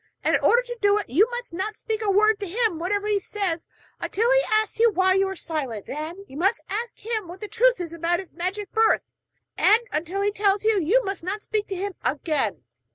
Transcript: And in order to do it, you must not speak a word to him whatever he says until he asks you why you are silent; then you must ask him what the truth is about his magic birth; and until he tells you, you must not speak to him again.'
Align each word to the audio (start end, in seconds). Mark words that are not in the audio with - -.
And 0.23 0.33
in 0.33 0.41
order 0.41 0.63
to 0.63 0.75
do 0.81 0.97
it, 0.97 1.11
you 1.11 1.29
must 1.29 1.53
not 1.53 1.75
speak 1.75 2.01
a 2.01 2.09
word 2.09 2.39
to 2.39 2.47
him 2.47 2.79
whatever 2.79 3.05
he 3.05 3.19
says 3.19 3.67
until 3.99 4.31
he 4.33 4.41
asks 4.49 4.79
you 4.79 4.89
why 4.89 5.13
you 5.13 5.27
are 5.27 5.35
silent; 5.35 5.85
then 5.85 6.25
you 6.27 6.37
must 6.37 6.59
ask 6.71 6.97
him 7.05 7.27
what 7.27 7.39
the 7.39 7.47
truth 7.47 7.79
is 7.79 7.93
about 7.93 8.17
his 8.17 8.33
magic 8.33 8.71
birth; 8.71 9.05
and 9.59 9.83
until 9.91 10.21
he 10.23 10.31
tells 10.31 10.63
you, 10.63 10.79
you 10.81 11.05
must 11.05 11.21
not 11.21 11.43
speak 11.43 11.67
to 11.67 11.75
him 11.75 11.93
again.' 12.03 12.63